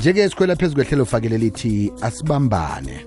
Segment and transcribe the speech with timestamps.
[0.00, 3.06] njeke sikhwela phezu kwehlelo fakele lithi asibambane.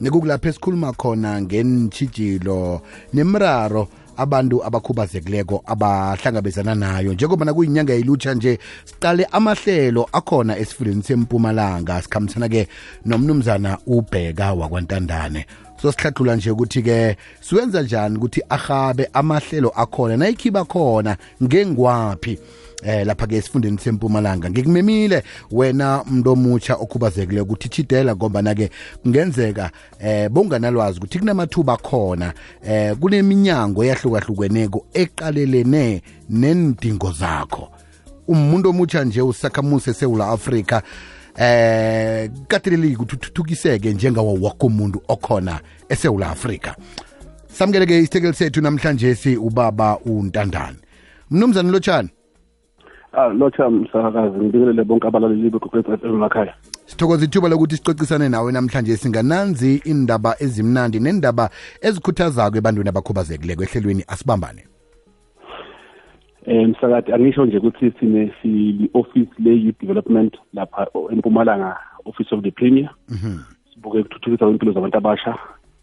[0.00, 2.80] Nekukulapho esikhuluma khona ngenitshijilo
[3.12, 7.12] nemraro abantu abakhubazekileko abahlangabezana nayo.
[7.12, 12.02] Njengoba kuyinyanga yilutsha nje siqale amahlelo akhona esifundeni sempumalanga.
[12.02, 12.68] Sikhambisana-ke
[13.04, 15.46] nomnumzana ubheka wakwantandane.
[15.82, 22.38] So sihlathulula nje ukuthi-ke siwenza njani ukuthi ahabe amahlelo akhona nayikhiba khona ngengwaphi?
[22.82, 24.50] Eh lapha ke esifundeni sempumalanga.
[24.50, 28.70] Ngikumemile wena umuntu omutsha okhubazekile ukuthi chidela ngoba ke
[29.02, 29.70] kungenzeka
[30.00, 32.32] eh bonganalwazi ukuthi kunamathuba khona
[32.62, 37.68] eh kuneminyango eyahlukahlukeneko eqalelene nendingo zakho.
[38.28, 40.82] Umuntu omutsha nje usakhamuse eSouth Africa
[41.36, 46.74] eh kateleleki ukuthi uthuthukiseke njengawo wakho umuntu okhona eSouth Africa
[47.52, 50.76] samkeleke isitekeli sethu namhlanje si ubaba untandane.
[51.30, 52.08] Mnumzana lotshani.
[53.12, 56.54] Ah lotsha msakazi ngibingelele bonke abalaleli FM emakhaya.
[56.86, 61.50] Sithokoza ithuba lokuthi sicocisane nawe namhlanje singananzi indaba ezimnandi nendaba
[61.80, 64.64] ezikhuthazako ebantwini abakhubazekileko ehlelweni asibambane.
[66.46, 72.42] Eh msakazi angisho nje ukuthi sine si office le youth development lapha eMpumalanga office of
[72.42, 72.90] the premier.
[73.08, 73.38] Mhm.
[73.74, 75.38] Sibuke ukuthuthukisa impilo zabantu abasha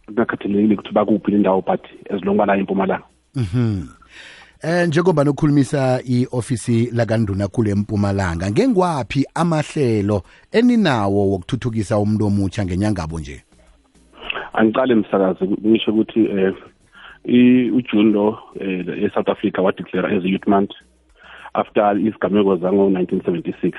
[0.06, 3.04] kungakhathalekile ukuthi bakuphi indawo but as long bala eMpumalanga.
[3.36, 3.88] Mhm.
[4.68, 13.44] Eh njengoba nokhulumisa iofisi lakanduna kule empumalanga ngengwaphi amahlelo eninawo wokuthuthukisa umuntu omutsha ngenyangabo nje?
[14.54, 16.54] Angiqale msakazi ngisho ukuthi eh
[17.76, 20.72] uJune lo eh, eSouth Africa wa declare as a youth month
[21.54, 23.74] after isigameko zango 1976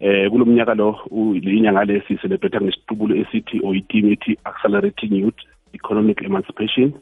[0.00, 0.98] eh kulomnyaka lo
[1.32, 5.40] inyanga lesi celebrate ngesiqubulo esithi or iteam ethi accelerating youth
[5.72, 6.92] economic emancipation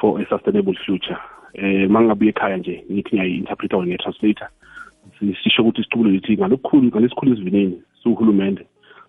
[0.00, 1.18] for a sustainable future.
[1.54, 4.48] Eh mangabuye ekhaya nje ngithi ngiyayi-interpreta or ngiya-translator
[5.42, 8.66] sisho ukuthi isithubulo lithi ngalokukhulu ngalesikhulu isivinini siwuhulumende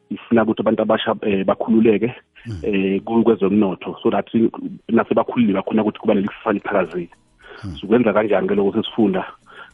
[0.09, 2.13] ifuna ukuthi abantu abasha eh, bakhululeke
[2.63, 3.97] eh kwezomnotho.
[4.03, 4.29] So that
[4.89, 7.09] nasebakhulile bakhona ukuthi kuba nelikusasa liphakazile
[7.79, 9.25] sikwenza kanjani ke lokho sesifunda?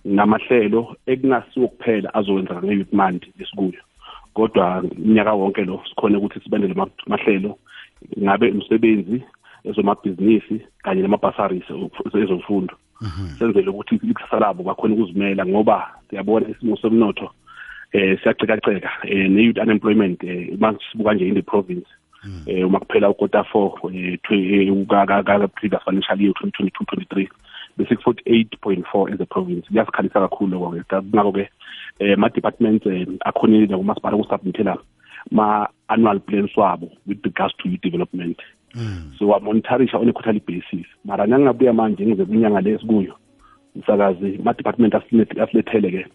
[0.06, 3.81] Namahlelo ekungasiwo kuphela azowenzeka nge-youth month lesikuyo
[4.34, 6.75] kodwa unyaka wonke lo sikhona ukuthi sibendele
[7.07, 7.57] mahlelo.
[8.19, 9.24] Ngabe umsebenzi
[9.63, 11.63] ezomabhizinisi kanye nama-basaries
[12.13, 12.75] ezemfundo.
[13.39, 17.31] Senzele ukuthi ikusasa labo bakhona ukuzimela ngoba siyabona isimo somnotho
[17.94, 21.88] eh siyacekaceka eh ne-youth unemployment eh masibuka nje in the province.
[22.45, 24.17] Eh uma kuphela ukota 4
[25.16, 27.27] ka previous financial year 2022-23
[27.77, 29.67] bese ku 48.4 as a province.
[29.67, 31.50] Kuyasikhalisa kakhulu lokho ke ngakho ke
[32.00, 32.85] eh ma departments
[33.25, 34.77] akhonile nakumasipala ukusubmithela
[35.31, 38.38] ma annual plans wabo with regards to youth development.
[38.75, 39.11] Mm.
[39.19, 43.15] so wamonitorisha on a quarterly basis mara nangingabuya manje ngize kwinyanga lesikuyo
[43.75, 46.05] umsakazi ma-department asilethele ke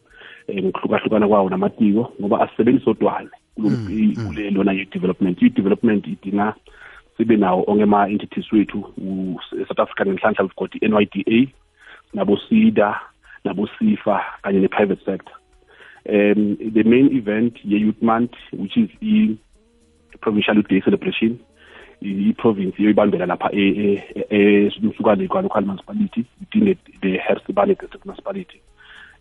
[0.49, 4.27] um ngokuhlukahlukana kwawo namatiko ngoba asisebenzise odwane mm, mm.
[4.27, 6.55] kule lona i-development i-development idinga
[7.17, 8.85] sibe nawo onke ama-entities wethu
[9.69, 11.49] south african ngenhlanhla we've got i-n y d a
[12.15, 13.01] nabo-sida
[13.45, 15.35] nabo-sifa kanye ne-private sector
[16.09, 21.39] um the main event ye-youth month which is i-provincial youth day celebration
[22.01, 28.61] i-province iyoyibambela lapha emsukane e, e, kwa-local municipality within the hersibane district municipality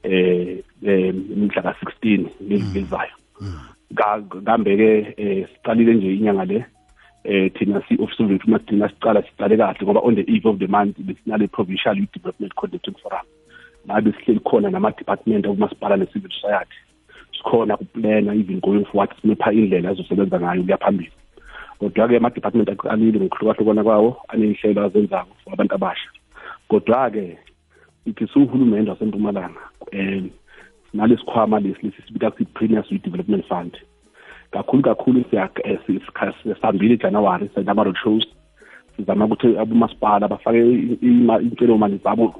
[0.03, 3.15] eh imhla ka-16 ngelizayo
[4.45, 6.65] kambe-ke um siqalile nje inyanga le
[7.23, 10.67] eh thina si-office of recruitment thina sicala sicale kahle ngoba on the eve of the
[10.67, 13.25] month besinale provincial youth development coordinating forum.
[13.87, 16.77] La besihleli khona nama-department okumasipala ne-civil society.
[17.37, 21.11] Sikhona kuplana even going forward simepha indlela ezosebenza ngayo kuya phambili.
[21.79, 26.09] Kodwa-ke ama-department aqalile ngokuhlukahlukana kwawo aney'hlelo azenzako for abantu abasha.
[26.69, 27.37] Kodwa-ke
[28.05, 29.63] ithi siwuhulumende wasempumalanga
[29.93, 30.29] um
[30.93, 33.77] nalesi khwama lesi lesi sibika kuthi premiers development fund.
[34.51, 35.23] Kakhulu kakhulu
[36.59, 38.25] sihambile ejanuwari senza ama-road shows
[38.95, 40.61] sizama ukuthi abomasipala bafake
[41.01, 42.35] iy'ncelo mali zabo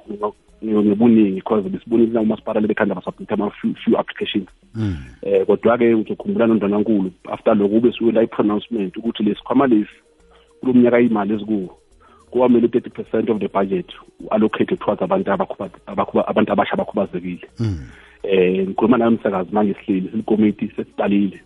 [0.63, 4.47] ngebuningi because besibonile umasipala lebekhanda basubmit ama-few applications.
[4.75, 4.97] Mm.
[5.21, 9.95] eh kodwa-ke uzokhumbula nondanankulu after lokho ube suke la i-pronouncement ukuthi lesikhwama lesi
[10.59, 11.69] kulo mnyaka imali
[12.29, 13.85] kuwamele u-thirty percent of the budget
[14.29, 15.31] allocated towards abantu
[16.27, 17.87] abantu abasha abakhubazekile mm.
[18.23, 21.41] eh ngikhuluma nayo msakazi manje sihleli silikomiti sesiqalile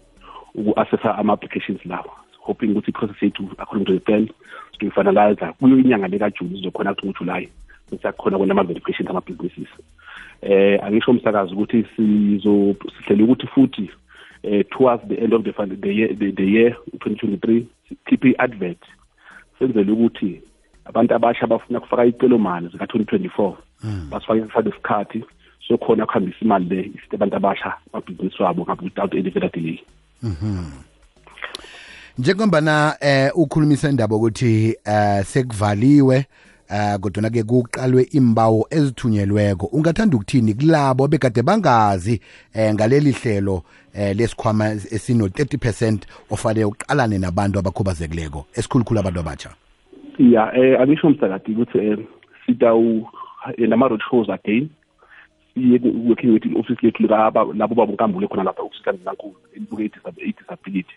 [0.55, 4.29] uku-assessa ama-applications lawa hoping ukuthi i-process yethu according to the plan
[4.71, 7.49] sizoyifinaliza kuyo inyanga lekajuni sizokhona kuthi ngojulayi
[8.01, 9.67] siyakhona kwena ama-verifications ama-businesses
[10.41, 13.89] eh angisho umsakazi ukuthi sizo sihlele ukuthi futhi
[14.43, 15.51] eh towards the end of the
[15.81, 18.83] the year the, the year 2023 sikhiphe i-advert
[19.59, 20.41] senzele ukuthi
[20.85, 23.53] abantu abasha abafuna kufaka icelo mali zika 2024
[24.09, 25.23] basifake isade isikhathi
[25.67, 29.79] so khona kuhambisa imali le isithi abantu abasha amabhizinisi wabo without any further delay.
[32.17, 36.25] Njengombana eh ukhulumisa indaba ukuthi eh sekuvaliwe
[36.69, 39.69] eh kodwa ke kuqalwe imbawo ezithunyelweko.
[39.73, 42.21] Ungathanda ukuthini kulabo bekade bangazi
[42.53, 43.63] eh ngaleli hlelo
[43.93, 45.97] eh lesikhwama esino 30%
[46.29, 49.49] ofale uqalane nabantu abakhubazekileko esikhulukhulu abantu abatsha?
[50.19, 51.97] Ya eh angisho umsakati ukuthi eh
[52.45, 53.07] sidawu
[53.57, 54.69] nama road shows again.
[55.53, 59.91] Siye working with office lethu labo babunkambule khona lapha ukusikazi nankulu elibuke
[60.37, 60.93] disability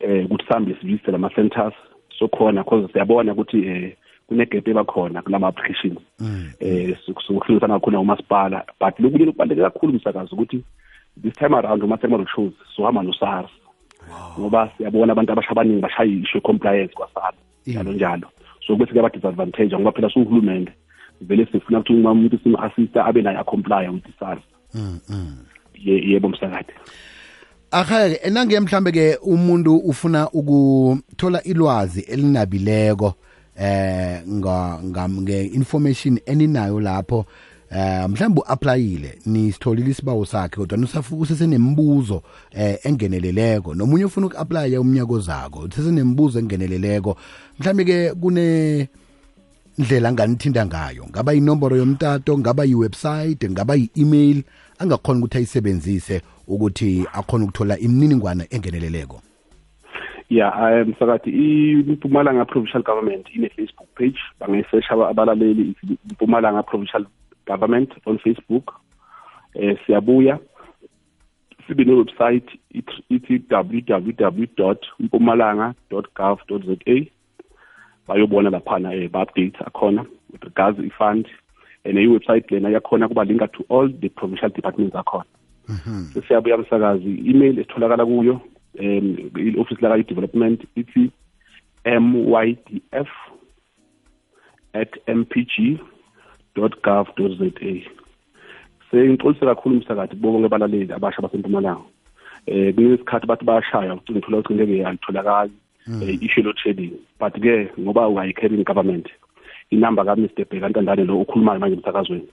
[0.00, 1.74] eh ukuthi sihambe sivisite lama centers
[2.18, 3.96] so khona cause siyabona ukuthi eh
[4.30, 5.98] kunegap ebakhona kulama applications
[6.60, 6.96] eh
[7.26, 10.64] sokuhlulisana kakhulu umasipala but lokunye kubaluleke kakhulu umsakazi ukuthi
[11.22, 13.50] this time around uma sema shows sohamba no SARS
[14.38, 17.34] ngoba siyabona abantu abasha abaningi bashayisho compliance kwa SARS
[17.66, 18.28] njalo njalo.
[18.66, 20.72] So bese kuyaba disadvantage ngoba phela suhulumende
[21.20, 24.42] vele sifuna ukuthi uma umuntu simu assista abe naye comply with SARS.
[25.84, 26.74] Yebo msakade.
[27.70, 33.14] Akhe enange mhlambe ke umuntu ufuna ukuthola ilwazi elinabileko
[33.60, 37.26] eh nga nge-information eninayo lapho
[37.70, 43.74] eh mhlawumbe uapplyile nisitholile isibawo sakhe kodwa usesenembuzo eh engeneleleko.
[43.74, 47.16] Nomunye ufuna uku-aplya umnyaka ozako usesenembuzo engeneleleko.
[47.58, 48.88] Mhlawumbe ke kune
[49.78, 51.06] ndlela anganithinda ngayo?
[51.10, 54.42] Ngaba inomboro yomtato ngaba yi-website ngaba yi-email
[54.78, 59.22] angakhona ukuthi ayisebenzise ukuthi akhona ukuthola imininingwane engeneleleko.
[60.30, 61.30] Ya um msakathi
[61.70, 64.18] impumalanga provincial government ine-facebook page.
[64.40, 65.74] Bangayisesha abalaleli
[66.10, 67.06] impumalanga provincial
[67.46, 68.74] government on facebook.
[69.54, 70.38] Eh siyabuya.
[71.66, 72.58] Sibe ne-website
[73.08, 76.76] ithi www mpumalanga gov za
[78.08, 81.26] bayobona laphana eh ba-update akhona with regards i-fund.
[81.84, 85.24] And i-website lena yakhona kuba linka to all the provincial departments akhona.
[86.14, 87.14] Sesiyabuya msakazi.
[87.14, 88.40] I-email esitholakala kuyo
[88.80, 91.10] um i-office laka development ithi
[91.84, 93.10] mydf
[94.72, 95.78] at mpg
[96.54, 97.06] gov
[97.38, 97.50] za
[98.90, 101.84] sengixolise kakhulu umsakathi bonke abalaleli abasha basempumalanga.
[102.46, 105.52] Eh kunesikhathi bathi bayashaya ucingo uthola ukuthi ngeke alitholakali
[105.86, 109.08] i-issue load shedding but ke ngoba ukayi-carrying government
[109.70, 112.28] inamba ka Mr Bheka Ntandane lo ukhulumayo manje emsakazweni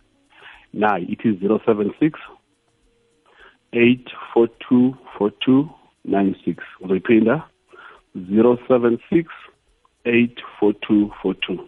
[0.74, 2.12] nayi ithi 076
[6.08, 7.42] 8424296 ngizoyiphinda
[8.16, 9.26] 076
[10.06, 11.60] 84242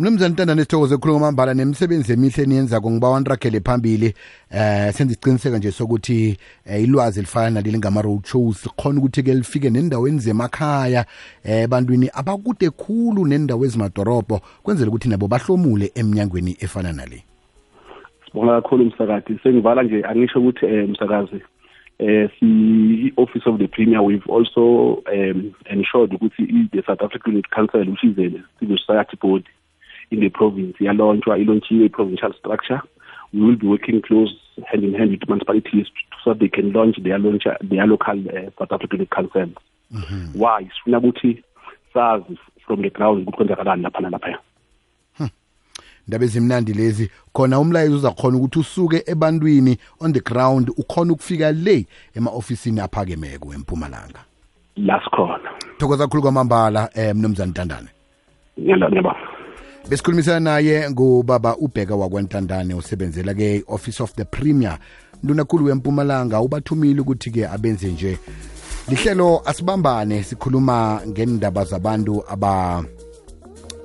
[0.00, 4.14] mnumzane ntandane sithokoze khulu ngomambala nemisebenzi emihle eniyenzako ngiba waniragele phambili.
[4.50, 6.36] Eh senze isiqiniseka nje sokuthi
[6.66, 11.04] eh, ilwazi elifana naleli ngama-road shows khona ukuthi-ke lifike nendaweni zemakhaya
[11.44, 17.24] eh ebantwini abakude khulu nendawo ezimadorobho kwenzela ukuthi nabo bahlomule eminyangweni efana nale.
[18.26, 21.42] Sibonga kakhulu msakazi sengivala nje angisho ukuthi eh, msakazi
[22.00, 27.50] eh si office of the premier we've also um, ensured ukuthi the South African Unit
[27.50, 29.44] Council which is a civil society body
[30.10, 30.76] in the province.
[30.80, 32.80] Yalaunchwa ilaunchiwe provincial structure.
[33.32, 34.34] We will be working close
[34.66, 35.86] hand in hand with municipalities
[36.24, 39.54] so that they can launch their launch their local uh, South African councils
[39.90, 40.40] mm -hmm.
[40.40, 40.68] why?
[40.74, 41.42] Sifuna ukuthi
[41.94, 44.38] sazi from the ground ukuthi kwenzakalani lapha nalaphaya
[46.10, 47.10] ndaba ezimnandi lezi.
[47.32, 54.20] Khona umlayezo uzakhona ukuthi usuke ebantwini on the ground ukhona ukufika le ema-ofisini aphakemeko empumalanga.
[54.76, 55.50] La sikhona.
[55.78, 57.88] Thokoza kakhulu kwamambala um mnumzane ntandane.
[58.60, 59.14] Ngiyabonga
[59.88, 64.78] besikhulumisana naye ngubaba ubheka wakwentandane usebenzela ke office of the premier.
[65.22, 68.18] Ndunakhulu wempumalanga ubathumile ukuthi-ke abenze nje.
[68.88, 72.24] Lihlelo asibambane sikhuluma ngendaba zabantu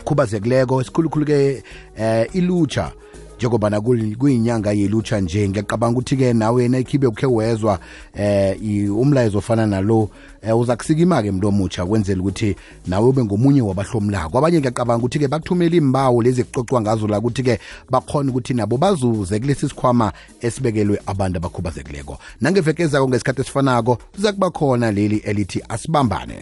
[0.06, 1.64] abakhubazekileko sikhulukhulu-ke
[1.98, 2.92] eh ilutsha.
[3.38, 7.80] Njengobana kuyinyanga yelutsha nje ngiyacabanga ukuthi-ke nawe naikhibe ukhe wezwa
[8.14, 8.56] eh
[8.92, 10.10] umlayezo ofana nalo
[10.42, 12.56] eh, uza kusikima-ke mntu omutsha kwenzela ukuthi
[12.88, 17.60] nawe ube ngomunye wabahlomlako abanye ngiyacabanga ukuthi-ke bakuthumela imbawo lezi kucocwa ngazo la ukuthi-ke
[17.90, 22.18] bakhona ukuthi nabo bazuze kulesi sikhwama esibekelwe abantu abakhubazekileko.
[22.42, 26.36] Nangevekezako ngesikhathi esifanako ziza kuba khona leli elithi asibambane.